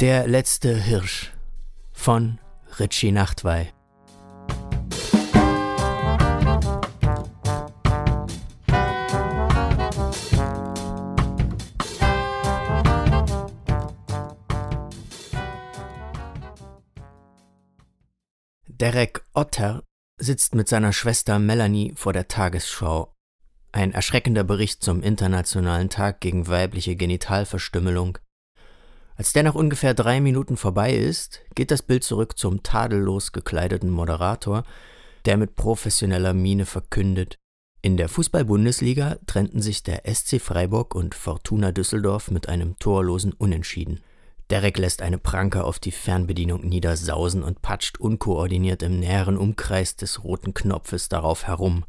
Der 0.00 0.26
letzte 0.26 0.74
Hirsch 0.74 1.30
von 1.92 2.38
Richie 2.78 3.12
Nachtwey. 3.12 3.68
Derek 18.68 19.22
Otter 19.34 19.82
sitzt 20.16 20.54
mit 20.54 20.66
seiner 20.66 20.94
Schwester 20.94 21.38
Melanie 21.38 21.92
vor 21.94 22.14
der 22.14 22.26
Tagesschau. 22.26 23.12
Ein 23.72 23.92
erschreckender 23.92 24.44
Bericht 24.44 24.82
zum 24.82 25.02
Internationalen 25.02 25.90
Tag 25.90 26.22
gegen 26.22 26.48
weibliche 26.48 26.96
Genitalverstümmelung. 26.96 28.16
Als 29.20 29.34
der 29.34 29.42
nach 29.42 29.54
ungefähr 29.54 29.92
drei 29.92 30.18
Minuten 30.18 30.56
vorbei 30.56 30.94
ist, 30.94 31.42
geht 31.54 31.70
das 31.70 31.82
Bild 31.82 32.04
zurück 32.04 32.38
zum 32.38 32.62
tadellos 32.62 33.32
gekleideten 33.32 33.90
Moderator, 33.90 34.64
der 35.26 35.36
mit 35.36 35.56
professioneller 35.56 36.32
Miene 36.32 36.64
verkündet. 36.64 37.36
In 37.82 37.98
der 37.98 38.08
Fußball-Bundesliga 38.08 39.18
trennten 39.26 39.60
sich 39.60 39.82
der 39.82 40.10
SC 40.10 40.40
Freiburg 40.40 40.94
und 40.94 41.14
Fortuna 41.14 41.70
Düsseldorf 41.70 42.30
mit 42.30 42.48
einem 42.48 42.78
torlosen 42.78 43.34
Unentschieden. 43.34 44.00
Derek 44.48 44.78
lässt 44.78 45.02
eine 45.02 45.18
Pranke 45.18 45.64
auf 45.64 45.78
die 45.78 45.92
Fernbedienung 45.92 46.66
niedersausen 46.66 47.42
und 47.42 47.60
patscht 47.60 48.00
unkoordiniert 48.00 48.82
im 48.82 49.00
näheren 49.00 49.36
Umkreis 49.36 49.96
des 49.96 50.24
roten 50.24 50.54
Knopfes 50.54 51.10
darauf 51.10 51.46
herum. 51.46 51.84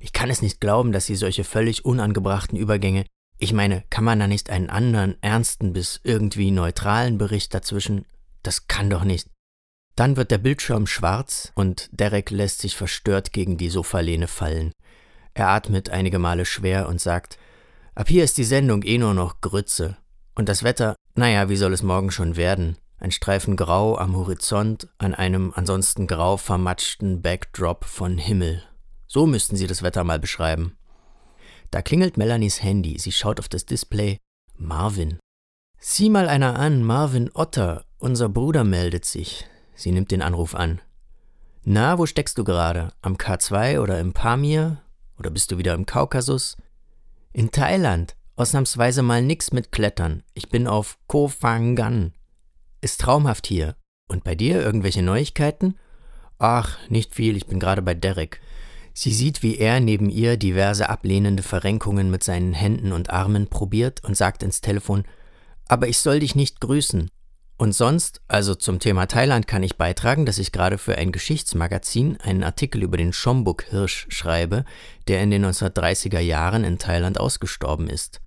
Ich 0.00 0.14
kann 0.14 0.30
es 0.30 0.40
nicht 0.40 0.62
glauben, 0.62 0.92
dass 0.92 1.04
sie 1.04 1.14
solche 1.14 1.44
völlig 1.44 1.84
unangebrachten 1.84 2.56
Übergänge. 2.56 3.04
Ich 3.38 3.52
meine, 3.52 3.84
kann 3.90 4.04
man 4.04 4.18
da 4.18 4.26
nicht 4.26 4.50
einen 4.50 4.70
anderen, 4.70 5.20
ernsten 5.22 5.72
bis 5.72 6.00
irgendwie 6.02 6.50
neutralen 6.50 7.18
Bericht 7.18 7.52
dazwischen? 7.52 8.06
Das 8.42 8.66
kann 8.66 8.88
doch 8.88 9.04
nicht. 9.04 9.28
Dann 9.94 10.16
wird 10.16 10.30
der 10.30 10.38
Bildschirm 10.38 10.86
schwarz 10.86 11.52
und 11.54 11.88
Derek 11.92 12.30
lässt 12.30 12.60
sich 12.60 12.76
verstört 12.76 13.32
gegen 13.32 13.56
die 13.56 13.70
Sofalehne 13.70 14.28
fallen. 14.28 14.72
Er 15.34 15.48
atmet 15.48 15.90
einige 15.90 16.18
Male 16.18 16.44
schwer 16.44 16.88
und 16.88 17.00
sagt, 17.00 17.38
ab 17.94 18.08
hier 18.08 18.24
ist 18.24 18.38
die 18.38 18.44
Sendung 18.44 18.82
eh 18.82 18.98
nur 18.98 19.14
noch 19.14 19.40
Grütze. 19.40 19.96
Und 20.34 20.48
das 20.48 20.62
Wetter, 20.62 20.96
naja, 21.14 21.48
wie 21.48 21.56
soll 21.56 21.72
es 21.72 21.82
morgen 21.82 22.10
schon 22.10 22.36
werden? 22.36 22.76
Ein 22.98 23.10
Streifen 23.10 23.56
Grau 23.56 23.98
am 23.98 24.16
Horizont 24.16 24.88
an 24.96 25.14
einem 25.14 25.52
ansonsten 25.54 26.06
grau 26.06 26.38
vermatschten 26.38 27.20
Backdrop 27.20 27.84
von 27.84 28.16
Himmel. 28.16 28.62
So 29.06 29.26
müssten 29.26 29.56
Sie 29.56 29.66
das 29.66 29.82
Wetter 29.82 30.04
mal 30.04 30.18
beschreiben. 30.18 30.76
Da 31.76 31.82
klingelt 31.82 32.16
Melanies 32.16 32.62
Handy. 32.62 32.98
Sie 32.98 33.12
schaut 33.12 33.38
auf 33.38 33.50
das 33.50 33.66
Display. 33.66 34.16
Marvin. 34.56 35.18
Sieh 35.78 36.08
mal 36.08 36.26
einer 36.26 36.58
an, 36.58 36.82
Marvin 36.82 37.30
Otter. 37.34 37.84
Unser 37.98 38.30
Bruder 38.30 38.64
meldet 38.64 39.04
sich. 39.04 39.46
Sie 39.74 39.92
nimmt 39.92 40.10
den 40.10 40.22
Anruf 40.22 40.54
an. 40.54 40.80
Na, 41.64 41.98
wo 41.98 42.06
steckst 42.06 42.38
du 42.38 42.44
gerade? 42.44 42.94
Am 43.02 43.16
K2 43.16 43.80
oder 43.80 44.00
im 44.00 44.14
Pamir? 44.14 44.80
Oder 45.18 45.28
bist 45.28 45.50
du 45.50 45.58
wieder 45.58 45.74
im 45.74 45.84
Kaukasus? 45.84 46.56
In 47.34 47.50
Thailand. 47.50 48.16
Ausnahmsweise 48.36 49.02
mal 49.02 49.20
nix 49.20 49.52
mit 49.52 49.70
Klettern. 49.70 50.22
Ich 50.32 50.48
bin 50.48 50.66
auf 50.66 50.96
Koh 51.08 51.28
Phangan. 51.28 52.14
Ist 52.80 53.02
traumhaft 53.02 53.46
hier. 53.46 53.76
Und 54.08 54.24
bei 54.24 54.34
dir 54.34 54.62
irgendwelche 54.62 55.02
Neuigkeiten? 55.02 55.76
Ach, 56.38 56.78
nicht 56.88 57.14
viel, 57.14 57.36
ich 57.36 57.44
bin 57.44 57.60
gerade 57.60 57.82
bei 57.82 57.92
Derek. 57.92 58.40
Sie 58.98 59.12
sieht, 59.12 59.42
wie 59.42 59.58
er 59.58 59.78
neben 59.78 60.08
ihr 60.08 60.38
diverse 60.38 60.88
ablehnende 60.88 61.42
Verrenkungen 61.42 62.10
mit 62.10 62.24
seinen 62.24 62.54
Händen 62.54 62.92
und 62.92 63.10
Armen 63.10 63.46
probiert 63.46 64.02
und 64.02 64.16
sagt 64.16 64.42
ins 64.42 64.62
Telefon, 64.62 65.04
aber 65.68 65.86
ich 65.86 65.98
soll 65.98 66.20
dich 66.20 66.34
nicht 66.34 66.62
grüßen. 66.62 67.10
Und 67.58 67.72
sonst, 67.74 68.22
also 68.26 68.54
zum 68.54 68.80
Thema 68.80 69.04
Thailand 69.04 69.46
kann 69.46 69.62
ich 69.62 69.76
beitragen, 69.76 70.24
dass 70.24 70.38
ich 70.38 70.50
gerade 70.50 70.78
für 70.78 70.96
ein 70.96 71.12
Geschichtsmagazin 71.12 72.16
einen 72.22 72.42
Artikel 72.42 72.82
über 72.82 72.96
den 72.96 73.12
Schombuk-Hirsch 73.12 74.06
schreibe, 74.08 74.64
der 75.08 75.22
in 75.22 75.30
den 75.30 75.44
1930er 75.44 76.20
Jahren 76.20 76.64
in 76.64 76.78
Thailand 76.78 77.20
ausgestorben 77.20 77.90
ist. 77.90 78.22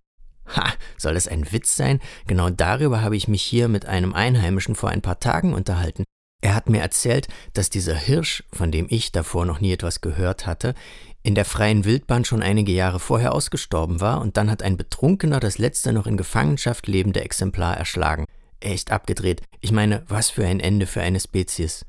Ha, 0.56 0.72
soll 0.97 1.16
das 1.16 1.28
ein 1.28 1.52
Witz 1.52 1.78
sein? 1.78 2.00
Genau 2.28 2.52
darüber 2.52 3.02
habe 3.02 3.18
ich 3.18 3.28
mich 3.28 3.41
hier 3.41 3.69
mit 3.69 3.88
einem 3.88 4.13
Einheimischen 4.13 4.75
vor 4.75 4.90
ein 4.90 5.02
paar 5.02 5.19
Tagen 5.19 5.56
unterhalten. 5.56 6.03
Er 6.41 6.55
hat 6.55 6.69
mir 6.69 6.79
erzählt, 6.79 7.27
dass 7.53 7.69
dieser 7.69 7.95
Hirsch, 7.95 8.44
von 8.53 8.72
dem 8.72 8.88
ich 8.89 9.11
davor 9.11 9.45
noch 9.45 9.59
nie 9.59 9.73
etwas 9.73 10.01
gehört 10.01 10.45
hatte, 10.45 10.73
in 11.22 11.35
der 11.35 11.44
freien 11.44 11.83
Wildbahn 11.83 12.23
schon 12.23 12.41
einige 12.41 12.72
Jahre 12.72 13.00
vorher 13.00 13.33
ausgestorben 13.33 14.00
war 14.00 14.22
und 14.22 14.38
dann 14.38 14.49
hat 14.49 14.63
ein 14.63 14.78
Betrunkener 14.78 15.41
das 15.41 15.57
letzte 15.57 15.91
noch 15.91 16.07
in 16.07 16.16
Gefangenschaft 16.16 16.88
lebende 16.88 17.22
Exemplar 17.22 17.75
erschlagen. 17.75 18.25
Echt 18.61 18.91
abgedreht. 18.91 19.41
Ich 19.59 19.72
meine, 19.72 20.03
was 20.07 20.29
für 20.29 20.45
ein 20.45 20.61
Ende 20.61 20.88
für 20.88 21.01
eine 21.01 21.19
Spezies. 21.19 21.85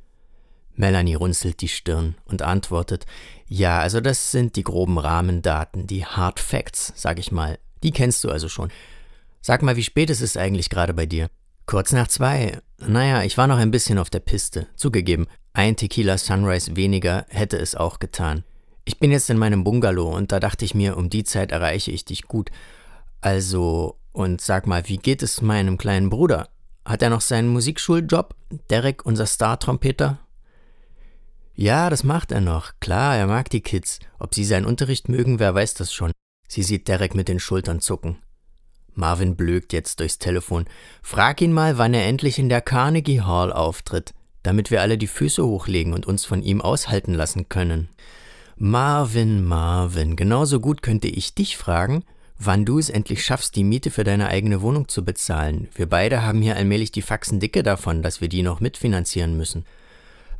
Melanie 0.74 1.14
runzelt 1.14 1.60
die 1.60 1.68
Stirn 1.68 2.16
und 2.24 2.42
antwortet, 2.42 3.06
ja, 3.46 3.80
also 3.80 4.00
das 4.00 4.30
sind 4.30 4.56
die 4.56 4.64
groben 4.64 4.98
Rahmendaten, 4.98 5.86
die 5.86 6.06
Hard 6.06 6.40
Facts, 6.40 6.92
sag 6.96 7.18
ich 7.18 7.30
mal. 7.30 7.58
Die 7.82 7.90
kennst 7.92 8.24
du 8.24 8.30
also 8.30 8.48
schon. 8.48 8.70
Sag 9.42 9.62
mal, 9.62 9.76
wie 9.76 9.82
spät 9.82 10.10
ist 10.10 10.22
es 10.22 10.36
eigentlich 10.36 10.70
gerade 10.70 10.94
bei 10.94 11.06
dir? 11.06 11.28
Kurz 11.70 11.92
nach 11.92 12.08
zwei. 12.08 12.58
Naja, 12.78 13.22
ich 13.22 13.38
war 13.38 13.46
noch 13.46 13.58
ein 13.58 13.70
bisschen 13.70 13.98
auf 13.98 14.10
der 14.10 14.18
Piste. 14.18 14.66
Zugegeben, 14.74 15.28
ein 15.52 15.76
Tequila 15.76 16.18
Sunrise 16.18 16.74
weniger 16.74 17.26
hätte 17.28 17.58
es 17.58 17.76
auch 17.76 18.00
getan. 18.00 18.42
Ich 18.84 18.98
bin 18.98 19.12
jetzt 19.12 19.30
in 19.30 19.38
meinem 19.38 19.62
Bungalow 19.62 20.12
und 20.12 20.32
da 20.32 20.40
dachte 20.40 20.64
ich 20.64 20.74
mir, 20.74 20.96
um 20.96 21.10
die 21.10 21.22
Zeit 21.22 21.52
erreiche 21.52 21.92
ich 21.92 22.04
dich 22.04 22.22
gut. 22.22 22.50
Also, 23.20 24.00
und 24.10 24.40
sag 24.40 24.66
mal, 24.66 24.88
wie 24.88 24.96
geht 24.96 25.22
es 25.22 25.42
meinem 25.42 25.78
kleinen 25.78 26.10
Bruder? 26.10 26.48
Hat 26.84 27.02
er 27.02 27.10
noch 27.10 27.20
seinen 27.20 27.50
Musikschuljob? 27.50 28.34
Derek, 28.68 29.06
unser 29.06 29.26
Star-Trompeter? 29.26 30.18
Ja, 31.54 31.88
das 31.88 32.02
macht 32.02 32.32
er 32.32 32.40
noch. 32.40 32.72
Klar, 32.80 33.16
er 33.16 33.28
mag 33.28 33.48
die 33.48 33.60
Kids. 33.60 34.00
Ob 34.18 34.34
sie 34.34 34.44
seinen 34.44 34.66
Unterricht 34.66 35.08
mögen, 35.08 35.38
wer 35.38 35.54
weiß 35.54 35.74
das 35.74 35.94
schon. 35.94 36.10
Sie 36.48 36.64
sieht 36.64 36.88
Derek 36.88 37.14
mit 37.14 37.28
den 37.28 37.38
Schultern 37.38 37.78
zucken. 37.78 38.18
Marvin 39.00 39.34
blökt 39.34 39.72
jetzt 39.72 39.98
durchs 39.98 40.18
Telefon. 40.18 40.66
Frag 41.02 41.40
ihn 41.40 41.52
mal, 41.52 41.78
wann 41.78 41.94
er 41.94 42.06
endlich 42.06 42.38
in 42.38 42.48
der 42.48 42.60
Carnegie 42.60 43.22
Hall 43.22 43.52
auftritt, 43.52 44.14
damit 44.44 44.70
wir 44.70 44.80
alle 44.80 44.96
die 44.96 45.08
Füße 45.08 45.44
hochlegen 45.44 45.92
und 45.92 46.06
uns 46.06 46.24
von 46.24 46.42
ihm 46.42 46.60
aushalten 46.60 47.14
lassen 47.14 47.48
können. 47.48 47.88
Marvin, 48.56 49.44
Marvin, 49.44 50.14
genauso 50.16 50.60
gut 50.60 50.82
könnte 50.82 51.08
ich 51.08 51.34
dich 51.34 51.56
fragen, 51.56 52.04
wann 52.38 52.64
du 52.64 52.78
es 52.78 52.90
endlich 52.90 53.24
schaffst, 53.24 53.56
die 53.56 53.64
Miete 53.64 53.90
für 53.90 54.04
deine 54.04 54.28
eigene 54.28 54.60
Wohnung 54.60 54.86
zu 54.86 55.04
bezahlen. 55.04 55.68
Wir 55.74 55.88
beide 55.88 56.22
haben 56.22 56.42
hier 56.42 56.56
allmählich 56.56 56.92
die 56.92 57.02
Faxen 57.02 57.40
dicke 57.40 57.62
davon, 57.62 58.02
dass 58.02 58.20
wir 58.20 58.28
die 58.28 58.42
noch 58.42 58.60
mitfinanzieren 58.60 59.36
müssen. 59.36 59.64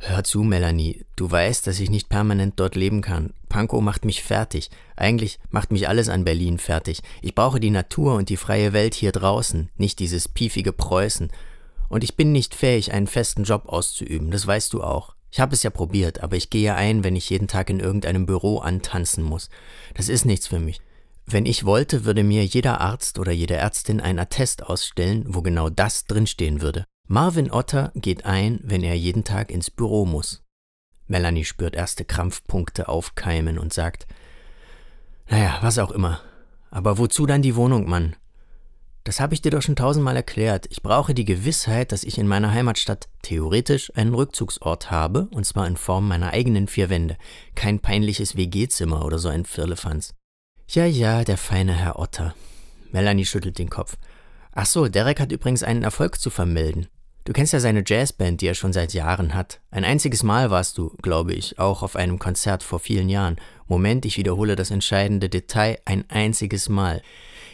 Hör 0.03 0.23
zu, 0.23 0.41
Melanie, 0.41 1.05
du 1.15 1.29
weißt, 1.29 1.67
dass 1.67 1.79
ich 1.79 1.91
nicht 1.91 2.09
permanent 2.09 2.59
dort 2.59 2.75
leben 2.75 3.01
kann. 3.01 3.35
Pankow 3.49 3.81
macht 3.81 4.03
mich 4.03 4.23
fertig. 4.23 4.71
Eigentlich 4.95 5.37
macht 5.51 5.71
mich 5.71 5.87
alles 5.87 6.09
an 6.09 6.23
Berlin 6.23 6.57
fertig. 6.57 7.03
Ich 7.21 7.35
brauche 7.35 7.59
die 7.59 7.69
Natur 7.69 8.15
und 8.15 8.29
die 8.29 8.37
freie 8.37 8.73
Welt 8.73 8.95
hier 8.95 9.11
draußen, 9.11 9.69
nicht 9.77 9.99
dieses 9.99 10.27
piefige 10.27 10.73
Preußen. 10.73 11.31
Und 11.87 12.03
ich 12.03 12.15
bin 12.15 12.31
nicht 12.31 12.55
fähig, 12.55 12.91
einen 12.91 13.05
festen 13.05 13.43
Job 13.43 13.65
auszuüben, 13.67 14.31
das 14.31 14.47
weißt 14.47 14.73
du 14.73 14.81
auch. 14.81 15.13
Ich 15.29 15.39
habe 15.39 15.53
es 15.53 15.61
ja 15.61 15.69
probiert, 15.69 16.23
aber 16.23 16.35
ich 16.35 16.49
gehe 16.49 16.73
ein, 16.73 17.03
wenn 17.03 17.15
ich 17.15 17.29
jeden 17.29 17.47
Tag 17.47 17.69
in 17.69 17.79
irgendeinem 17.79 18.25
Büro 18.25 18.57
antanzen 18.57 19.23
muss. 19.23 19.49
Das 19.93 20.09
ist 20.09 20.25
nichts 20.25 20.47
für 20.47 20.59
mich. 20.59 20.81
Wenn 21.27 21.45
ich 21.45 21.63
wollte, 21.63 22.05
würde 22.05 22.23
mir 22.23 22.43
jeder 22.43 22.81
Arzt 22.81 23.19
oder 23.19 23.31
jede 23.31 23.53
Ärztin 23.53 24.01
ein 24.01 24.17
Attest 24.17 24.65
ausstellen, 24.65 25.25
wo 25.27 25.43
genau 25.43 25.69
das 25.69 26.05
drinstehen 26.05 26.61
würde. 26.61 26.85
Marvin 27.11 27.51
Otter 27.51 27.91
geht 27.93 28.25
ein, 28.25 28.61
wenn 28.63 28.83
er 28.83 28.93
jeden 28.93 29.25
Tag 29.25 29.51
ins 29.51 29.69
Büro 29.69 30.05
muss. 30.05 30.45
Melanie 31.07 31.43
spürt 31.43 31.75
erste 31.75 32.05
Krampfpunkte 32.05 32.87
aufkeimen 32.87 33.59
und 33.59 33.73
sagt, 33.73 34.07
naja, 35.27 35.57
was 35.59 35.77
auch 35.77 35.91
immer. 35.91 36.21
Aber 36.69 36.97
wozu 36.97 37.25
dann 37.25 37.41
die 37.41 37.57
Wohnung, 37.57 37.89
Mann? 37.89 38.15
Das 39.03 39.19
habe 39.19 39.33
ich 39.33 39.41
dir 39.41 39.51
doch 39.51 39.61
schon 39.61 39.75
tausendmal 39.75 40.15
erklärt. 40.15 40.67
Ich 40.69 40.81
brauche 40.81 41.13
die 41.13 41.25
Gewissheit, 41.25 41.91
dass 41.91 42.05
ich 42.05 42.17
in 42.17 42.29
meiner 42.29 42.53
Heimatstadt 42.53 43.09
theoretisch 43.23 43.91
einen 43.93 44.13
Rückzugsort 44.13 44.89
habe, 44.89 45.27
und 45.31 45.45
zwar 45.45 45.67
in 45.67 45.75
Form 45.75 46.07
meiner 46.07 46.31
eigenen 46.31 46.69
vier 46.69 46.89
Wände. 46.89 47.17
Kein 47.55 47.81
peinliches 47.81 48.37
WG-Zimmer 48.37 49.03
oder 49.03 49.19
so 49.19 49.27
ein 49.27 49.43
Firlefanz. 49.43 50.13
Ja, 50.69 50.85
ja, 50.85 51.25
der 51.25 51.37
feine 51.37 51.73
Herr 51.73 51.99
Otter. 51.99 52.35
Melanie 52.93 53.25
schüttelt 53.25 53.59
den 53.59 53.69
Kopf. 53.69 53.97
Ach 54.53 54.65
so, 54.65 54.87
Derek 54.87 55.19
hat 55.19 55.33
übrigens 55.33 55.61
einen 55.61 55.83
Erfolg 55.83 56.17
zu 56.17 56.29
vermelden. 56.29 56.87
Du 57.23 57.33
kennst 57.33 57.53
ja 57.53 57.59
seine 57.59 57.83
Jazzband, 57.85 58.41
die 58.41 58.47
er 58.47 58.55
schon 58.55 58.73
seit 58.73 58.93
Jahren 58.93 59.35
hat. 59.35 59.61
Ein 59.69 59.83
einziges 59.83 60.23
Mal 60.23 60.49
warst 60.49 60.77
du, 60.77 60.95
glaube 61.01 61.33
ich, 61.33 61.59
auch 61.59 61.83
auf 61.83 61.95
einem 61.95 62.17
Konzert 62.17 62.63
vor 62.63 62.79
vielen 62.79 63.09
Jahren. 63.09 63.35
Moment, 63.67 64.05
ich 64.05 64.17
wiederhole 64.17 64.55
das 64.55 64.71
entscheidende 64.71 65.29
Detail, 65.29 65.77
ein 65.85 66.03
einziges 66.09 66.67
Mal. 66.67 67.03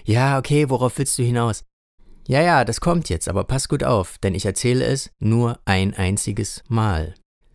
Ja, 0.06 0.38
okay, 0.38 0.70
worauf 0.70 0.98
willst 0.98 1.18
du 1.18 1.24
hinaus? 1.24 1.66
Ja, 2.28 2.42
ja, 2.42 2.64
das 2.64 2.80
kommt 2.80 3.10
jetzt, 3.10 3.28
aber 3.28 3.44
pass 3.44 3.68
gut 3.68 3.84
auf, 3.84 4.18
denn 4.20 4.36
ich 4.36 4.46
erzähle 4.46 4.86
es 4.86 5.12
nur 5.20 5.60
ein 5.66 5.94
einziges 5.94 6.64
Mal. 6.68 7.14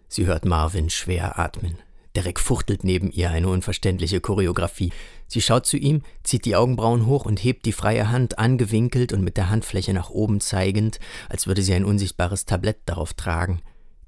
Sie 0.08 0.26
hört 0.26 0.44
Marvin 0.44 0.90
schwer 0.90 1.38
atmen. 1.38 1.78
Derek 2.14 2.38
fuchtelt 2.38 2.84
neben 2.84 3.10
ihr 3.10 3.30
eine 3.30 3.48
unverständliche 3.48 4.20
Choreografie. 4.20 4.92
Sie 5.26 5.40
schaut 5.40 5.66
zu 5.66 5.76
ihm, 5.76 6.02
zieht 6.22 6.44
die 6.44 6.56
Augenbrauen 6.56 7.06
hoch 7.06 7.24
und 7.24 7.42
hebt 7.42 7.64
die 7.64 7.72
freie 7.72 8.10
Hand 8.10 8.38
angewinkelt 8.38 9.12
und 9.12 9.22
mit 9.24 9.36
der 9.36 9.48
Handfläche 9.48 9.94
nach 9.94 10.10
oben 10.10 10.40
zeigend, 10.40 11.00
als 11.28 11.46
würde 11.46 11.62
sie 11.62 11.72
ein 11.72 11.84
unsichtbares 11.84 12.44
Tablett 12.44 12.80
darauf 12.84 13.14
tragen. 13.14 13.62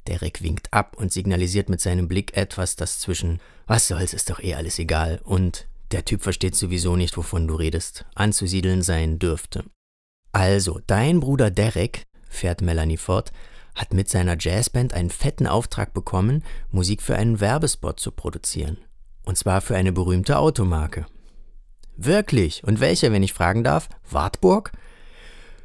Derek 0.06 0.42
winkt 0.42 0.72
ab 0.72 0.96
und 0.98 1.12
signalisiert 1.12 1.70
mit 1.70 1.80
seinem 1.80 2.08
Blick 2.08 2.36
etwas, 2.36 2.76
das 2.76 3.00
zwischen 3.00 3.40
Was 3.66 3.88
soll's, 3.88 4.12
ist 4.12 4.28
doch 4.28 4.40
eh 4.40 4.54
alles 4.54 4.78
egal 4.78 5.20
und 5.24 5.66
der 5.92 6.04
Typ 6.04 6.22
versteht 6.22 6.56
sowieso 6.56 6.96
nicht, 6.96 7.16
wovon 7.16 7.46
du 7.46 7.54
redest, 7.54 8.04
anzusiedeln 8.14 8.82
sein 8.82 9.18
dürfte. 9.18 9.64
Also, 10.32 10.80
dein 10.86 11.20
Bruder 11.20 11.50
Derek, 11.50 12.06
fährt 12.28 12.60
Melanie 12.60 12.96
fort, 12.96 13.32
hat 13.74 13.92
mit 13.92 14.08
seiner 14.08 14.36
Jazzband 14.38 14.94
einen 14.94 15.10
fetten 15.10 15.46
Auftrag 15.46 15.94
bekommen, 15.94 16.42
Musik 16.70 17.02
für 17.02 17.16
einen 17.16 17.40
Werbespot 17.40 17.98
zu 17.98 18.12
produzieren. 18.12 18.78
Und 19.24 19.38
zwar 19.38 19.60
für 19.60 19.76
eine 19.76 19.92
berühmte 19.92 20.38
Automarke. 20.38 21.06
Wirklich? 21.96 22.64
Und 22.64 22.80
welche, 22.80 23.12
wenn 23.12 23.22
ich 23.22 23.32
fragen 23.32 23.64
darf? 23.64 23.88
Wartburg? 24.10 24.72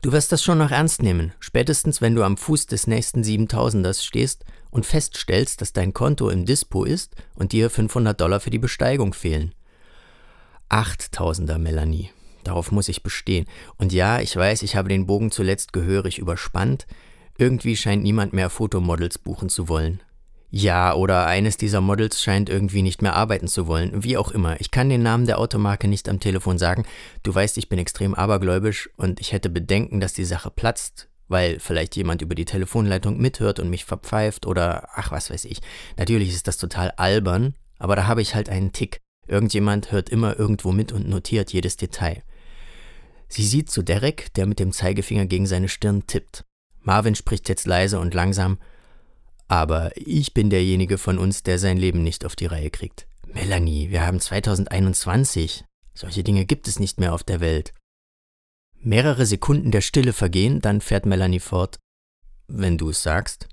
Du 0.02 0.12
wirst 0.14 0.32
das 0.32 0.42
schon 0.42 0.60
noch 0.60 0.72
ernst 0.72 1.02
nehmen, 1.02 1.34
spätestens 1.40 2.00
wenn 2.00 2.16
du 2.16 2.24
am 2.24 2.38
Fuß 2.38 2.68
des 2.68 2.88
nächsten 2.88 3.22
7000ers 3.22 4.06
stehst 4.06 4.46
und 4.70 4.86
feststellst, 4.86 5.60
dass 5.60 5.74
dein 5.74 5.94
Konto 5.94 6.30
im 6.30 6.46
Dispo 6.46 6.86
ist 6.86 7.16
und 7.36 7.52
dir 7.52 7.70
500 7.70 8.20
Dollar 8.20 8.40
für 8.40 8.50
die 8.50 8.60
Besteigung 8.60 9.14
fehlen. 9.14 9.54
8000er, 10.70 11.58
Melanie. 11.58 12.12
Darauf 12.44 12.72
muss 12.72 12.88
ich 12.88 13.04
bestehen. 13.04 13.46
Und 13.78 13.92
ja, 13.92 14.22
ich 14.22 14.36
weiß, 14.36 14.64
ich 14.64 14.76
habe 14.76 14.88
den 14.88 15.06
Bogen 15.06 15.32
zuletzt 15.32 15.74
gehörig 15.74 16.20
überspannt, 16.20 16.88
irgendwie 17.40 17.76
scheint 17.76 18.04
niemand 18.04 18.34
mehr 18.34 18.50
Fotomodels 18.50 19.18
buchen 19.18 19.50
zu 19.50 19.70
wollen. 19.70 20.02
Ja, 20.52 20.96
oder 20.96 21.28
eines 21.28 21.58
dieser 21.58 21.80
Models 21.80 22.22
scheint 22.22 22.50
irgendwie 22.50 22.82
nicht 22.82 23.02
mehr 23.02 23.16
arbeiten 23.16 23.48
zu 23.48 23.68
wollen. 23.68 24.04
Wie 24.04 24.18
auch 24.18 24.32
immer. 24.32 24.60
Ich 24.60 24.72
kann 24.72 24.90
den 24.90 25.04
Namen 25.04 25.28
der 25.28 25.38
Automarke 25.38 25.88
nicht 25.88 26.10
am 26.10 26.20
Telefon 26.20 26.58
sagen. 26.58 26.86
Du 27.22 27.34
weißt, 27.34 27.58
ich 27.60 27.70
bin 27.70 27.78
extrem 27.78 28.16
abergläubisch 28.16 28.90
und 28.98 29.20
ich 29.20 29.32
hätte 29.32 29.50
Bedenken, 29.50 30.00
dass 30.00 30.14
die 30.14 30.26
Sache 30.26 30.50
platzt, 30.50 31.08
weil 31.28 31.60
vielleicht 31.60 31.96
jemand 31.96 32.24
über 32.24 32.34
die 32.34 32.46
Telefonleitung 32.46 33.18
mithört 33.18 33.60
und 33.60 33.70
mich 33.70 33.86
verpfeift 33.86 34.48
oder 34.48 34.90
ach, 34.96 35.12
was 35.12 35.30
weiß 35.30 35.46
ich. 35.46 35.62
Natürlich 35.98 36.30
ist 36.30 36.48
das 36.48 36.58
total 36.58 36.92
albern, 36.98 37.54
aber 37.78 37.96
da 37.96 38.08
habe 38.08 38.24
ich 38.24 38.34
halt 38.34 38.50
einen 38.50 38.74
Tick. 38.74 38.98
Irgendjemand 39.28 39.92
hört 39.92 40.10
immer 40.10 40.40
irgendwo 40.40 40.72
mit 40.72 40.92
und 40.92 41.08
notiert 41.08 41.54
jedes 41.54 41.78
Detail. 41.78 42.24
Sie 43.28 43.46
sieht 43.46 43.70
zu 43.70 43.84
Derek, 43.84 44.34
der 44.34 44.48
mit 44.48 44.60
dem 44.60 44.72
Zeigefinger 44.72 45.28
gegen 45.28 45.46
seine 45.46 45.70
Stirn 45.70 46.08
tippt. 46.08 46.44
Marvin 46.90 47.14
spricht 47.14 47.48
jetzt 47.50 47.68
leise 47.68 48.00
und 48.00 48.16
langsam, 48.16 48.58
aber 49.48 49.92
ich 49.96 50.34
bin 50.34 50.50
derjenige 50.50 50.98
von 50.98 51.20
uns, 51.20 51.44
der 51.44 51.60
sein 51.60 51.78
Leben 51.78 52.02
nicht 52.02 52.26
auf 52.26 52.36
die 52.36 52.48
Reihe 52.48 52.72
kriegt. 52.72 53.06
Melanie, 53.28 53.92
wir 53.92 54.08
haben 54.08 54.20
2021. 54.20 55.66
Solche 55.94 56.24
Dinge 56.24 56.46
gibt 56.46 56.68
es 56.68 56.80
nicht 56.80 57.00
mehr 57.00 57.14
auf 57.14 57.24
der 57.24 57.42
Welt. 57.42 57.76
Mehrere 58.80 59.28
Sekunden 59.28 59.70
der 59.70 59.82
Stille 59.82 60.14
vergehen, 60.14 60.62
dann 60.62 60.82
fährt 60.82 61.06
Melanie 61.06 61.40
fort. 61.40 61.78
Wenn 62.48 62.80
du 62.80 62.90
es 62.90 63.04
sagst. 63.04 63.48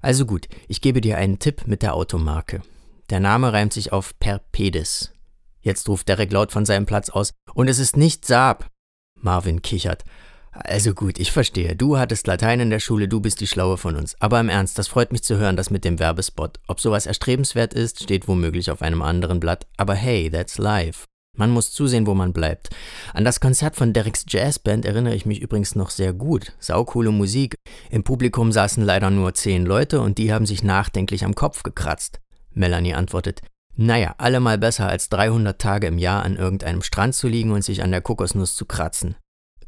Also 0.00 0.24
gut, 0.24 0.46
ich 0.68 0.80
gebe 0.80 1.00
dir 1.00 1.18
einen 1.18 1.40
Tipp 1.40 1.66
mit 1.66 1.82
der 1.82 1.94
Automarke. 1.94 2.62
Der 3.10 3.18
Name 3.18 3.52
reimt 3.52 3.72
sich 3.72 3.90
auf 3.90 4.16
Perpedes. 4.20 5.12
Jetzt 5.60 5.88
ruft 5.88 6.08
Derek 6.08 6.30
laut 6.30 6.52
von 6.52 6.64
seinem 6.64 6.86
Platz 6.86 7.10
aus. 7.10 7.32
Und 7.54 7.66
es 7.66 7.80
ist 7.80 7.96
nicht 7.96 8.24
Saab. 8.24 8.70
Marvin 9.16 9.60
kichert. 9.60 10.04
Also 10.52 10.94
gut, 10.94 11.18
ich 11.18 11.30
verstehe. 11.30 11.76
Du 11.76 11.98
hattest 11.98 12.26
Latein 12.26 12.60
in 12.60 12.70
der 12.70 12.80
Schule, 12.80 13.08
du 13.08 13.20
bist 13.20 13.40
die 13.40 13.46
Schlaue 13.46 13.76
von 13.76 13.96
uns. 13.96 14.16
Aber 14.20 14.40
im 14.40 14.48
Ernst, 14.48 14.78
das 14.78 14.88
freut 14.88 15.12
mich 15.12 15.22
zu 15.22 15.36
hören, 15.36 15.56
das 15.56 15.70
mit 15.70 15.84
dem 15.84 15.98
Werbespot. 15.98 16.58
Ob 16.66 16.80
sowas 16.80 17.06
erstrebenswert 17.06 17.74
ist, 17.74 18.02
steht 18.02 18.28
womöglich 18.28 18.70
auf 18.70 18.82
einem 18.82 19.02
anderen 19.02 19.40
Blatt. 19.40 19.66
Aber 19.76 19.94
hey, 19.94 20.30
that's 20.30 20.58
life. 20.58 21.04
Man 21.36 21.50
muss 21.50 21.70
zusehen, 21.70 22.08
wo 22.08 22.14
man 22.14 22.32
bleibt. 22.32 22.70
An 23.14 23.24
das 23.24 23.38
Konzert 23.38 23.76
von 23.76 23.92
Dereks 23.92 24.24
Jazzband 24.28 24.84
erinnere 24.84 25.14
ich 25.14 25.24
mich 25.24 25.40
übrigens 25.40 25.76
noch 25.76 25.90
sehr 25.90 26.12
gut. 26.12 26.52
Saukoole 26.58 27.12
Musik. 27.12 27.54
Im 27.90 28.02
Publikum 28.02 28.50
saßen 28.50 28.82
leider 28.82 29.10
nur 29.10 29.34
zehn 29.34 29.64
Leute 29.64 30.00
und 30.00 30.18
die 30.18 30.32
haben 30.32 30.46
sich 30.46 30.64
nachdenklich 30.64 31.24
am 31.24 31.36
Kopf 31.36 31.62
gekratzt. 31.62 32.18
Melanie 32.54 32.94
antwortet, 32.94 33.42
naja, 33.76 34.16
allemal 34.18 34.58
besser 34.58 34.88
als 34.88 35.08
300 35.10 35.60
Tage 35.60 35.86
im 35.86 35.98
Jahr 35.98 36.24
an 36.24 36.34
irgendeinem 36.34 36.82
Strand 36.82 37.14
zu 37.14 37.28
liegen 37.28 37.52
und 37.52 37.62
sich 37.62 37.84
an 37.84 37.92
der 37.92 38.00
Kokosnuss 38.00 38.56
zu 38.56 38.66
kratzen. 38.66 39.14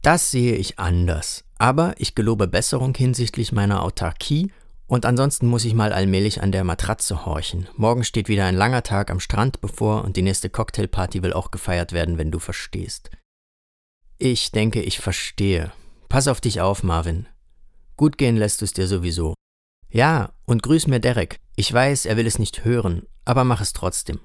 Das 0.03 0.31
sehe 0.31 0.55
ich 0.55 0.79
anders. 0.79 1.45
Aber 1.59 1.95
ich 1.99 2.15
gelobe 2.15 2.49
Besserung 2.49 2.95
hinsichtlich 2.95 3.53
meiner 3.53 3.83
Autarkie 3.83 4.51
und 4.87 5.05
ansonsten 5.05 5.47
muss 5.47 5.65
ich 5.65 5.75
mal 5.75 5.93
allmählich 5.93 6.43
an 6.43 6.53
der 6.53 6.65
Matratze 6.65 7.27
horchen. 7.27 7.69
Morgen 7.77 8.03
steht 8.03 8.29
wieder 8.29 8.47
ein 8.47 8.57
langer 8.57 8.83
Tag 8.83 9.11
am 9.11 9.21
Strand 9.21 9.61
bevor 9.61 10.03
und 10.05 10.17
die 10.17 10.23
nächste 10.23 10.49
Cocktailparty 10.49 11.23
will 11.23 11.33
auch 11.33 11.51
gefeiert 11.51 11.93
werden, 11.93 12.19
wenn 12.19 12.31
du 12.31 12.39
verstehst. 12.39 13.11
Ich 14.17 14.53
denke, 14.53 14.83
ich 14.83 14.99
verstehe. 14.99 15.73
Pass 16.09 16.29
auf 16.29 16.41
dich 16.41 16.61
auf, 16.61 16.83
Marvin. 16.83 17.29
Gut 17.97 18.17
gehen 18.17 18.37
lässt 18.37 18.63
du 18.63 18.65
es 18.65 18.73
dir 18.73 18.87
sowieso. 18.87 19.35
Ja, 19.91 20.33
und 20.47 20.63
grüß 20.63 20.87
mir 20.87 21.01
Derek. 21.01 21.41
Ich 21.57 21.73
weiß, 21.73 22.07
er 22.07 22.17
will 22.17 22.27
es 22.27 22.39
nicht 22.39 22.65
hören, 22.65 23.07
aber 23.25 23.45
mach 23.45 23.61
es 23.61 23.75
trotzdem. 23.75 24.21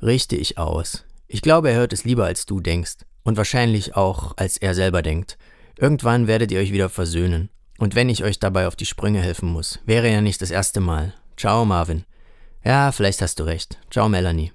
Richte 0.00 0.36
ich 0.36 0.56
aus. 0.56 1.04
Ich 1.26 1.42
glaube, 1.42 1.70
er 1.70 1.76
hört 1.76 1.92
es 1.92 2.04
lieber, 2.04 2.24
als 2.26 2.46
du 2.46 2.60
denkst. 2.60 2.98
Und 3.26 3.36
wahrscheinlich 3.36 3.96
auch, 3.96 4.34
als 4.36 4.56
er 4.56 4.72
selber 4.72 5.02
denkt. 5.02 5.36
Irgendwann 5.76 6.28
werdet 6.28 6.52
ihr 6.52 6.60
euch 6.60 6.72
wieder 6.72 6.88
versöhnen. 6.88 7.50
Und 7.76 7.96
wenn 7.96 8.08
ich 8.08 8.22
euch 8.22 8.38
dabei 8.38 8.68
auf 8.68 8.76
die 8.76 8.86
Sprünge 8.86 9.20
helfen 9.20 9.48
muss, 9.48 9.80
wäre 9.84 10.08
ja 10.10 10.20
nicht 10.20 10.40
das 10.40 10.52
erste 10.52 10.78
Mal. 10.78 11.12
Ciao, 11.36 11.64
Marvin. 11.64 12.04
Ja, 12.64 12.92
vielleicht 12.92 13.20
hast 13.20 13.40
du 13.40 13.42
recht. 13.42 13.78
Ciao, 13.90 14.08
Melanie. 14.08 14.52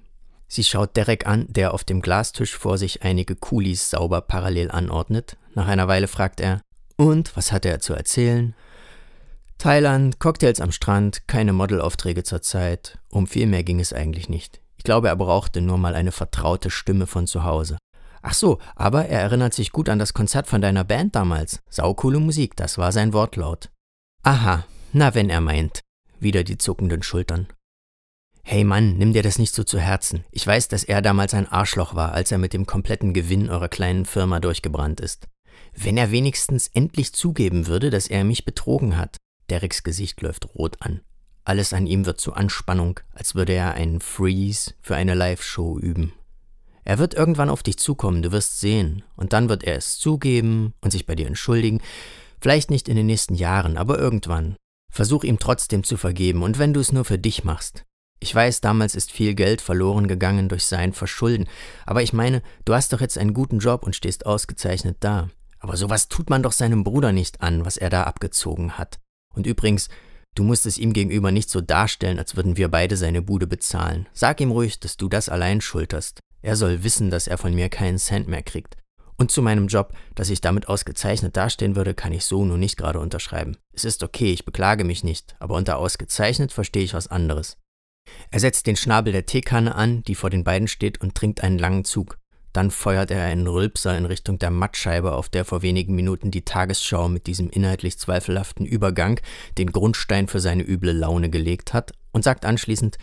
Sie 0.48 0.64
schaut 0.64 0.96
Derek 0.96 1.26
an, 1.26 1.46
der 1.50 1.74
auf 1.74 1.84
dem 1.84 2.00
Glastisch 2.00 2.56
vor 2.56 2.78
sich 2.78 3.02
einige 3.02 3.36
Kulis 3.36 3.90
sauber 3.90 4.22
parallel 4.22 4.70
anordnet. 4.70 5.36
Nach 5.54 5.68
einer 5.68 5.86
Weile 5.86 6.08
fragt 6.08 6.40
er, 6.40 6.62
und, 6.96 7.36
was 7.36 7.52
hat 7.52 7.66
er 7.66 7.80
zu 7.80 7.92
erzählen? 7.92 8.54
Thailand, 9.58 10.18
Cocktails 10.18 10.62
am 10.62 10.72
Strand, 10.72 11.28
keine 11.28 11.52
Modelaufträge 11.52 12.22
zur 12.22 12.40
Zeit. 12.40 12.98
Um 13.10 13.26
viel 13.26 13.46
mehr 13.46 13.64
ging 13.64 13.80
es 13.80 13.92
eigentlich 13.92 14.30
nicht. 14.30 14.60
Ich 14.78 14.84
glaube, 14.84 15.08
er 15.08 15.16
brauchte 15.16 15.60
nur 15.60 15.76
mal 15.76 15.94
eine 15.94 16.10
vertraute 16.10 16.70
Stimme 16.70 17.06
von 17.06 17.26
zu 17.26 17.44
Hause. 17.44 17.76
Ach 18.22 18.34
so, 18.34 18.58
aber 18.76 19.06
er 19.06 19.20
erinnert 19.20 19.52
sich 19.52 19.72
gut 19.72 19.88
an 19.88 19.98
das 19.98 20.14
Konzert 20.14 20.46
von 20.46 20.60
deiner 20.60 20.84
Band 20.84 21.16
damals. 21.16 21.60
Saukoole 21.68 22.20
Musik, 22.20 22.56
das 22.56 22.78
war 22.78 22.92
sein 22.92 23.12
Wortlaut. 23.12 23.70
Aha, 24.22 24.64
na 24.92 25.14
wenn 25.14 25.28
er 25.28 25.40
meint. 25.40 25.80
Wieder 26.20 26.44
die 26.44 26.56
zuckenden 26.56 27.02
Schultern. 27.02 27.48
Hey 28.44 28.64
Mann, 28.64 28.96
nimm 28.96 29.12
dir 29.12 29.22
das 29.22 29.38
nicht 29.38 29.54
so 29.54 29.64
zu 29.64 29.78
Herzen. 29.78 30.24
Ich 30.30 30.46
weiß, 30.46 30.68
dass 30.68 30.84
er 30.84 31.02
damals 31.02 31.34
ein 31.34 31.48
Arschloch 31.48 31.94
war, 31.94 32.12
als 32.12 32.30
er 32.30 32.38
mit 32.38 32.52
dem 32.52 32.66
kompletten 32.66 33.12
Gewinn 33.12 33.50
eurer 33.50 33.68
kleinen 33.68 34.04
Firma 34.04 34.40
durchgebrannt 34.40 35.00
ist. 35.00 35.28
Wenn 35.74 35.96
er 35.96 36.10
wenigstens 36.10 36.68
endlich 36.68 37.12
zugeben 37.12 37.66
würde, 37.66 37.90
dass 37.90 38.06
er 38.06 38.24
mich 38.24 38.44
betrogen 38.44 38.96
hat. 38.96 39.16
Dereks 39.50 39.82
Gesicht 39.82 40.20
läuft 40.22 40.54
rot 40.54 40.76
an. 40.80 41.00
Alles 41.44 41.72
an 41.72 41.86
ihm 41.86 42.06
wird 42.06 42.20
zu 42.20 42.34
Anspannung, 42.34 43.00
als 43.12 43.34
würde 43.34 43.52
er 43.52 43.74
einen 43.74 44.00
Freeze 44.00 44.74
für 44.80 44.94
eine 44.94 45.14
Live-Show 45.14 45.78
üben. 45.78 46.12
Er 46.84 46.98
wird 46.98 47.14
irgendwann 47.14 47.48
auf 47.48 47.62
dich 47.62 47.78
zukommen, 47.78 48.22
du 48.22 48.32
wirst 48.32 48.60
sehen, 48.60 49.02
und 49.16 49.32
dann 49.32 49.48
wird 49.48 49.62
er 49.62 49.76
es 49.76 49.98
zugeben 49.98 50.74
und 50.80 50.90
sich 50.90 51.06
bei 51.06 51.14
dir 51.14 51.26
entschuldigen, 51.26 51.80
vielleicht 52.40 52.70
nicht 52.70 52.88
in 52.88 52.96
den 52.96 53.06
nächsten 53.06 53.34
Jahren, 53.34 53.76
aber 53.76 53.98
irgendwann. 53.98 54.56
Versuch 54.90 55.24
ihm 55.24 55.38
trotzdem 55.38 55.84
zu 55.84 55.96
vergeben, 55.96 56.42
und 56.42 56.58
wenn 56.58 56.74
du 56.74 56.80
es 56.80 56.92
nur 56.92 57.04
für 57.04 57.18
dich 57.18 57.44
machst. 57.44 57.84
Ich 58.18 58.34
weiß, 58.34 58.60
damals 58.60 58.94
ist 58.94 59.10
viel 59.10 59.34
Geld 59.34 59.60
verloren 59.60 60.06
gegangen 60.06 60.48
durch 60.48 60.64
sein 60.64 60.92
Verschulden, 60.92 61.48
aber 61.86 62.02
ich 62.02 62.12
meine, 62.12 62.42
du 62.64 62.74
hast 62.74 62.92
doch 62.92 63.00
jetzt 63.00 63.18
einen 63.18 63.34
guten 63.34 63.58
Job 63.58 63.84
und 63.84 63.96
stehst 63.96 64.26
ausgezeichnet 64.26 64.98
da. 65.00 65.28
Aber 65.58 65.76
sowas 65.76 66.08
tut 66.08 66.30
man 66.30 66.42
doch 66.42 66.52
seinem 66.52 66.84
Bruder 66.84 67.12
nicht 67.12 67.40
an, 67.40 67.64
was 67.64 67.76
er 67.76 67.90
da 67.90 68.04
abgezogen 68.04 68.78
hat. 68.78 68.98
Und 69.34 69.46
übrigens, 69.46 69.88
du 70.34 70.44
musst 70.44 70.66
es 70.66 70.78
ihm 70.78 70.92
gegenüber 70.92 71.30
nicht 71.30 71.50
so 71.50 71.60
darstellen, 71.60 72.18
als 72.18 72.36
würden 72.36 72.56
wir 72.56 72.68
beide 72.68 72.96
seine 72.96 73.22
Bude 73.22 73.46
bezahlen. 73.46 74.08
Sag 74.12 74.40
ihm 74.40 74.50
ruhig, 74.50 74.78
dass 74.80 74.96
du 74.96 75.08
das 75.08 75.28
allein 75.28 75.60
schulterst. 75.60 76.20
Er 76.42 76.56
soll 76.56 76.82
wissen, 76.84 77.10
dass 77.10 77.28
er 77.28 77.38
von 77.38 77.54
mir 77.54 77.68
keinen 77.68 77.98
Cent 77.98 78.28
mehr 78.28 78.42
kriegt. 78.42 78.76
Und 79.16 79.30
zu 79.30 79.42
meinem 79.42 79.68
Job, 79.68 79.94
dass 80.14 80.30
ich 80.30 80.40
damit 80.40 80.68
ausgezeichnet 80.68 81.36
dastehen 81.36 81.76
würde, 81.76 81.94
kann 81.94 82.12
ich 82.12 82.24
so 82.24 82.44
nun 82.44 82.58
nicht 82.58 82.76
gerade 82.76 82.98
unterschreiben. 82.98 83.56
Es 83.72 83.84
ist 83.84 84.02
okay, 84.02 84.32
ich 84.32 84.44
beklage 84.44 84.84
mich 84.84 85.04
nicht, 85.04 85.36
aber 85.38 85.54
unter 85.54 85.78
ausgezeichnet 85.78 86.52
verstehe 86.52 86.82
ich 86.82 86.94
was 86.94 87.06
anderes. 87.06 87.56
Er 88.32 88.40
setzt 88.40 88.66
den 88.66 88.76
Schnabel 88.76 89.12
der 89.12 89.26
Teekanne 89.26 89.76
an, 89.76 90.02
die 90.02 90.16
vor 90.16 90.30
den 90.30 90.42
beiden 90.42 90.66
steht, 90.66 91.00
und 91.00 91.14
trinkt 91.14 91.42
einen 91.42 91.58
langen 91.58 91.84
Zug. 91.84 92.18
Dann 92.52 92.70
feuert 92.70 93.10
er 93.10 93.24
einen 93.24 93.46
Rülpser 93.46 93.96
in 93.96 94.04
Richtung 94.04 94.38
der 94.38 94.50
Mattscheibe, 94.50 95.12
auf 95.12 95.28
der 95.28 95.44
vor 95.44 95.62
wenigen 95.62 95.94
Minuten 95.94 96.30
die 96.30 96.44
Tagesschau 96.44 97.08
mit 97.08 97.26
diesem 97.26 97.48
inhaltlich 97.48 97.98
zweifelhaften 97.98 98.66
Übergang 98.66 99.20
den 99.56 99.70
Grundstein 99.70 100.26
für 100.26 100.40
seine 100.40 100.64
üble 100.64 100.92
Laune 100.92 101.30
gelegt 101.30 101.72
hat, 101.72 101.92
und 102.10 102.24
sagt 102.24 102.44
anschließend, 102.44 102.98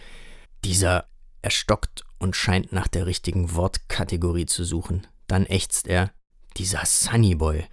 dieser, 0.63 1.05
er 1.41 1.51
stockt 1.51 2.03
und 2.19 2.35
scheint 2.35 2.71
nach 2.71 2.87
der 2.87 3.05
richtigen 3.05 3.55
Wortkategorie 3.55 4.45
zu 4.45 4.63
suchen. 4.63 5.07
Dann 5.27 5.45
ächzt 5.45 5.87
er, 5.87 6.11
dieser 6.57 6.85
Sunnyboy. 6.85 7.63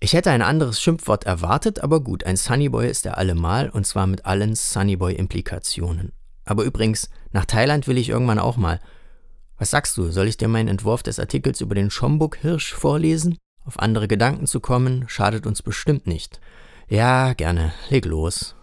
Ich 0.00 0.14
hätte 0.14 0.32
ein 0.32 0.42
anderes 0.42 0.80
Schimpfwort 0.80 1.24
erwartet, 1.24 1.82
aber 1.82 2.00
gut, 2.00 2.24
ein 2.24 2.36
Sunnyboy 2.36 2.88
ist 2.88 3.06
er 3.06 3.18
allemal 3.18 3.70
und 3.70 3.86
zwar 3.86 4.06
mit 4.06 4.26
allen 4.26 4.56
Sunnyboy-Implikationen. 4.56 6.12
Aber 6.44 6.64
übrigens, 6.64 7.08
nach 7.30 7.44
Thailand 7.44 7.86
will 7.86 7.98
ich 7.98 8.08
irgendwann 8.08 8.40
auch 8.40 8.56
mal. 8.56 8.80
Was 9.58 9.70
sagst 9.70 9.96
du, 9.96 10.10
soll 10.10 10.26
ich 10.26 10.36
dir 10.36 10.48
meinen 10.48 10.68
Entwurf 10.68 11.04
des 11.04 11.20
Artikels 11.20 11.60
über 11.60 11.76
den 11.76 11.90
Schombuk-Hirsch 11.90 12.74
vorlesen? 12.74 13.38
Auf 13.64 13.78
andere 13.78 14.08
Gedanken 14.08 14.48
zu 14.48 14.58
kommen, 14.58 15.04
schadet 15.08 15.46
uns 15.46 15.62
bestimmt 15.62 16.08
nicht. 16.08 16.40
Ja, 16.88 17.32
gerne, 17.34 17.72
leg 17.88 18.04
los. 18.04 18.56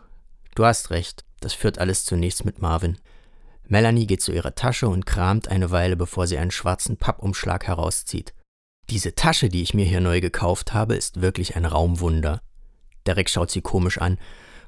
Du 0.56 0.66
hast 0.66 0.90
recht, 0.90 1.24
das 1.40 1.54
führt 1.54 1.80
alles 1.80 2.04
zunächst 2.04 2.44
mit 2.44 2.62
Marvin. 2.62 2.98
Melanie 3.70 4.08
geht 4.08 4.22
zu 4.22 4.32
ihrer 4.32 4.56
Tasche 4.56 4.90
und 4.90 5.06
kramt 5.06 5.48
eine 5.48 5.70
Weile, 5.70 5.96
bevor 5.96 6.26
sie 6.26 6.40
einen 6.40 6.52
schwarzen 6.52 6.98
Pappumschlag 6.98 7.68
herauszieht. 7.68 8.34
Diese 8.90 9.14
Tasche, 9.14 9.50
die 9.50 9.62
ich 9.62 9.76
mir 9.76 9.86
hier 9.86 10.02
neu 10.02 10.20
gekauft 10.22 10.74
habe, 10.74 10.96
ist 10.96 11.22
wirklich 11.22 11.56
ein 11.56 11.66
Raumwunder. 11.66 12.42
Derek 13.06 13.30
schaut 13.30 13.52
sie 13.52 13.62
komisch 13.62 14.00
an. 14.00 14.18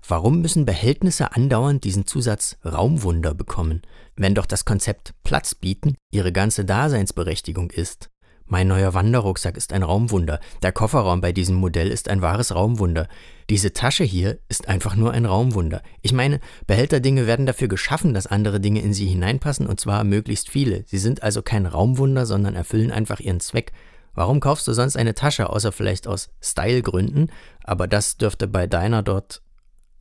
Warum 0.07 0.41
müssen 0.41 0.65
Behältnisse 0.65 1.33
andauernd 1.33 1.83
diesen 1.83 2.05
Zusatz 2.05 2.57
Raumwunder 2.63 3.33
bekommen, 3.33 3.81
wenn 4.15 4.35
doch 4.35 4.45
das 4.45 4.65
Konzept 4.65 5.15
Platz 5.23 5.55
bieten 5.55 5.95
ihre 6.11 6.31
ganze 6.31 6.63
Daseinsberechtigung 6.63 7.71
ist? 7.71 8.10
Mein 8.51 8.67
neuer 8.67 8.93
Wanderrucksack 8.93 9.55
ist 9.55 9.71
ein 9.71 9.81
Raumwunder. 9.81 10.41
Der 10.61 10.73
Kofferraum 10.73 11.21
bei 11.21 11.31
diesem 11.31 11.55
Modell 11.55 11.87
ist 11.87 12.09
ein 12.09 12.21
wahres 12.21 12.53
Raumwunder. 12.53 13.07
Diese 13.49 13.71
Tasche 13.71 14.03
hier 14.03 14.39
ist 14.49 14.67
einfach 14.67 14.97
nur 14.97 15.13
ein 15.13 15.25
Raumwunder. 15.25 15.81
Ich 16.01 16.11
meine, 16.11 16.41
Behälterdinge 16.67 17.27
werden 17.27 17.45
dafür 17.45 17.69
geschaffen, 17.69 18.13
dass 18.13 18.27
andere 18.27 18.59
Dinge 18.59 18.81
in 18.81 18.93
sie 18.93 19.05
hineinpassen, 19.05 19.67
und 19.67 19.79
zwar 19.79 20.03
möglichst 20.03 20.49
viele. 20.49 20.83
Sie 20.85 20.97
sind 20.97 21.23
also 21.23 21.41
kein 21.41 21.65
Raumwunder, 21.65 22.25
sondern 22.25 22.55
erfüllen 22.55 22.91
einfach 22.91 23.21
ihren 23.21 23.39
Zweck. 23.39 23.71
Warum 24.15 24.41
kaufst 24.41 24.67
du 24.67 24.73
sonst 24.73 24.97
eine 24.97 25.15
Tasche, 25.15 25.49
außer 25.49 25.71
vielleicht 25.71 26.05
aus 26.05 26.27
Stylegründen? 26.41 27.31
Aber 27.63 27.87
das 27.87 28.17
dürfte 28.17 28.49
bei 28.49 28.67
deiner 28.67 29.01
dort. 29.01 29.41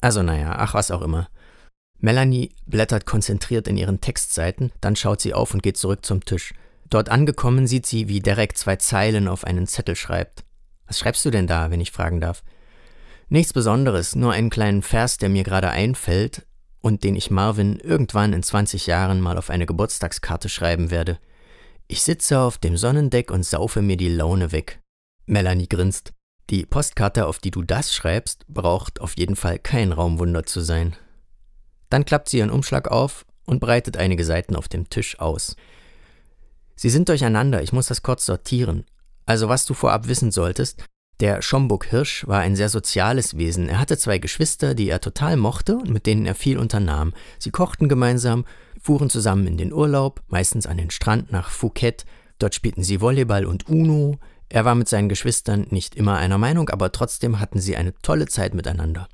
Also 0.00 0.24
naja, 0.24 0.56
ach 0.58 0.74
was 0.74 0.90
auch 0.90 1.02
immer. 1.02 1.28
Melanie 2.00 2.50
blättert 2.66 3.06
konzentriert 3.06 3.68
in 3.68 3.76
ihren 3.76 4.00
Textseiten, 4.00 4.72
dann 4.80 4.96
schaut 4.96 5.20
sie 5.20 5.34
auf 5.34 5.54
und 5.54 5.62
geht 5.62 5.76
zurück 5.76 6.04
zum 6.04 6.24
Tisch. 6.24 6.52
Dort 6.90 7.08
angekommen 7.08 7.66
sieht 7.68 7.86
sie, 7.86 8.08
wie 8.08 8.20
Derek 8.20 8.58
zwei 8.58 8.76
Zeilen 8.76 9.28
auf 9.28 9.44
einen 9.44 9.66
Zettel 9.66 9.94
schreibt. 9.94 10.44
Was 10.86 10.98
schreibst 10.98 11.24
du 11.24 11.30
denn 11.30 11.46
da, 11.46 11.70
wenn 11.70 11.80
ich 11.80 11.92
fragen 11.92 12.20
darf? 12.20 12.42
Nichts 13.28 13.52
Besonderes, 13.52 14.16
nur 14.16 14.32
einen 14.32 14.50
kleinen 14.50 14.82
Vers, 14.82 15.16
der 15.16 15.28
mir 15.28 15.44
gerade 15.44 15.70
einfällt 15.70 16.44
und 16.80 17.04
den 17.04 17.14
ich 17.14 17.30
Marvin 17.30 17.78
irgendwann 17.78 18.32
in 18.32 18.42
20 18.42 18.86
Jahren 18.86 19.20
mal 19.20 19.38
auf 19.38 19.50
eine 19.50 19.66
Geburtstagskarte 19.66 20.48
schreiben 20.48 20.90
werde. 20.90 21.18
Ich 21.86 22.02
sitze 22.02 22.40
auf 22.40 22.58
dem 22.58 22.76
Sonnendeck 22.76 23.30
und 23.30 23.44
saufe 23.44 23.82
mir 23.82 23.96
die 23.96 24.08
Laune 24.08 24.50
weg. 24.50 24.80
Melanie 25.26 25.68
grinst. 25.68 26.12
Die 26.48 26.66
Postkarte, 26.66 27.28
auf 27.28 27.38
die 27.38 27.52
du 27.52 27.62
das 27.62 27.94
schreibst, 27.94 28.44
braucht 28.48 29.00
auf 29.00 29.16
jeden 29.16 29.36
Fall 29.36 29.60
kein 29.60 29.92
Raumwunder 29.92 30.44
zu 30.44 30.60
sein. 30.60 30.96
Dann 31.88 32.04
klappt 32.04 32.28
sie 32.28 32.38
ihren 32.38 32.50
Umschlag 32.50 32.88
auf 32.88 33.24
und 33.46 33.60
breitet 33.60 33.96
einige 33.96 34.24
Seiten 34.24 34.56
auf 34.56 34.66
dem 34.66 34.90
Tisch 34.90 35.20
aus. 35.20 35.54
Sie 36.82 36.88
sind 36.88 37.10
durcheinander, 37.10 37.62
ich 37.62 37.74
muss 37.74 37.88
das 37.88 38.02
kurz 38.02 38.24
sortieren. 38.24 38.86
Also 39.26 39.50
was 39.50 39.66
du 39.66 39.74
vorab 39.74 40.08
wissen 40.08 40.30
solltest, 40.30 40.82
der 41.20 41.42
Schomburg 41.42 41.84
Hirsch 41.84 42.26
war 42.26 42.40
ein 42.40 42.56
sehr 42.56 42.70
soziales 42.70 43.36
Wesen. 43.36 43.68
Er 43.68 43.78
hatte 43.78 43.98
zwei 43.98 44.16
Geschwister, 44.16 44.74
die 44.74 44.88
er 44.88 45.02
total 45.02 45.36
mochte 45.36 45.76
und 45.76 45.90
mit 45.90 46.06
denen 46.06 46.24
er 46.24 46.34
viel 46.34 46.56
unternahm. 46.56 47.12
Sie 47.38 47.50
kochten 47.50 47.90
gemeinsam 47.90 48.46
fuhren 48.80 49.10
zusammen 49.10 49.46
in 49.46 49.58
den 49.58 49.74
Urlaub, 49.74 50.22
meistens 50.28 50.64
an 50.64 50.78
den 50.78 50.90
Strand 50.90 51.30
nach 51.30 51.50
Phuket. 51.50 52.06
Dort 52.38 52.54
spielten 52.54 52.82
sie 52.82 53.02
Volleyball 53.02 53.44
und 53.44 53.68
Uno. 53.68 54.18
Er 54.48 54.64
war 54.64 54.74
mit 54.74 54.88
seinen 54.88 55.10
Geschwistern 55.10 55.66
nicht 55.68 55.96
immer 55.96 56.16
einer 56.16 56.38
Meinung, 56.38 56.70
aber 56.70 56.92
trotzdem 56.92 57.40
hatten 57.40 57.60
sie 57.60 57.76
eine 57.76 57.92
tolle 58.00 58.26
Zeit 58.26 58.54
miteinander. 58.54 59.06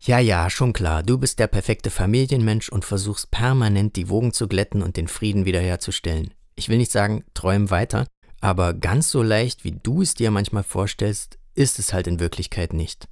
Ja, 0.00 0.20
ja, 0.20 0.48
schon 0.48 0.72
klar, 0.72 1.02
du 1.02 1.18
bist 1.18 1.38
der 1.38 1.48
perfekte 1.48 1.90
Familienmensch 1.90 2.70
und 2.70 2.86
versuchst 2.86 3.30
permanent 3.30 3.96
die 3.96 4.08
Wogen 4.08 4.32
zu 4.32 4.48
glätten 4.48 4.82
und 4.82 4.96
den 4.96 5.06
Frieden 5.06 5.44
wiederherzustellen. 5.44 6.32
Ich 6.54 6.68
will 6.68 6.78
nicht 6.78 6.92
sagen, 6.92 7.24
träum 7.34 7.70
weiter, 7.70 8.06
aber 8.40 8.74
ganz 8.74 9.10
so 9.10 9.22
leicht, 9.22 9.64
wie 9.64 9.72
du 9.72 10.02
es 10.02 10.14
dir 10.14 10.30
manchmal 10.30 10.62
vorstellst, 10.62 11.38
ist 11.54 11.78
es 11.78 11.92
halt 11.92 12.06
in 12.06 12.20
Wirklichkeit 12.20 12.72
nicht. 12.72 13.08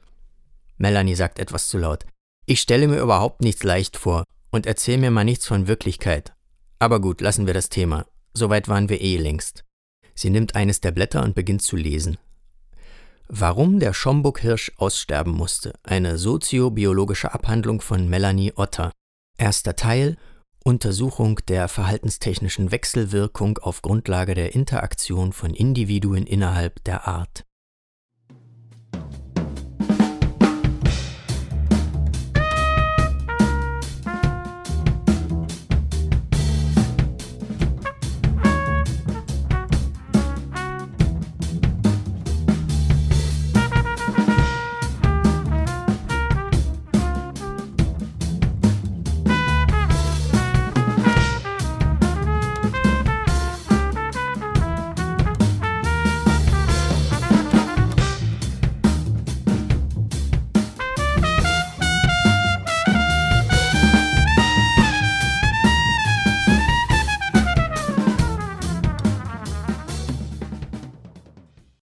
Melanie 0.76 1.14
sagt 1.14 1.38
etwas 1.38 1.68
zu 1.68 1.78
laut. 1.78 2.06
Ich 2.46 2.60
stelle 2.60 2.88
mir 2.88 3.00
überhaupt 3.00 3.42
nichts 3.42 3.62
leicht 3.62 3.96
vor 3.96 4.24
und 4.50 4.66
erzähl 4.66 4.98
mir 4.98 5.10
mal 5.10 5.24
nichts 5.24 5.46
von 5.46 5.66
Wirklichkeit. 5.66 6.32
Aber 6.78 7.00
gut, 7.00 7.20
lassen 7.20 7.46
wir 7.46 7.54
das 7.54 7.68
Thema. 7.68 8.06
Soweit 8.32 8.68
waren 8.68 8.88
wir 8.88 9.00
eh 9.00 9.16
längst. 9.16 9.64
Sie 10.14 10.30
nimmt 10.30 10.54
eines 10.54 10.80
der 10.80 10.92
Blätter 10.92 11.22
und 11.22 11.34
beginnt 11.34 11.62
zu 11.62 11.76
lesen. 11.76 12.16
Warum 13.28 13.78
der 13.78 13.92
Schomburg-Hirsch 13.92 14.72
aussterben 14.76 15.32
musste. 15.32 15.74
Eine 15.82 16.16
soziobiologische 16.16 17.34
Abhandlung 17.34 17.80
von 17.80 18.08
Melanie 18.08 18.52
Otter. 18.56 18.90
Erster 19.36 19.76
Teil 19.76 20.16
Untersuchung 20.68 21.40
der 21.48 21.66
verhaltenstechnischen 21.66 22.70
Wechselwirkung 22.70 23.56
auf 23.56 23.80
Grundlage 23.80 24.34
der 24.34 24.54
Interaktion 24.54 25.32
von 25.32 25.54
Individuen 25.54 26.26
innerhalb 26.26 26.84
der 26.84 27.08
Art. 27.08 27.47